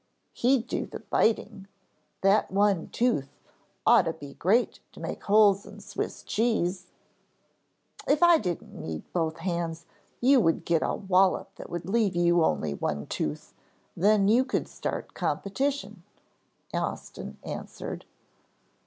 "He'd 0.33 0.65
do 0.65 0.87
the 0.87 1.01
biting 1.01 1.67
that 2.21 2.49
one 2.49 2.87
tooth 2.89 3.37
ought 3.85 4.05
to 4.05 4.13
be 4.13 4.33
great 4.33 4.79
to 4.93 4.99
make 4.99 5.21
holes 5.25 5.63
in 5.63 5.79
Swiss 5.79 6.23
cheese!" 6.23 6.87
"If 8.07 8.23
I 8.23 8.39
didn't 8.39 8.73
need 8.73 9.03
both 9.13 9.37
hands 9.37 9.85
you 10.19 10.39
would 10.39 10.65
get 10.65 10.81
a 10.81 10.95
wallop 10.95 11.53
that 11.57 11.69
would 11.69 11.87
leave 11.87 12.15
you 12.15 12.43
only 12.43 12.73
one 12.73 13.05
tooth, 13.05 13.53
then 13.95 14.27
you 14.27 14.43
could 14.43 14.67
start 14.67 15.13
competition," 15.13 16.01
Austin 16.73 17.37
answered. 17.43 18.05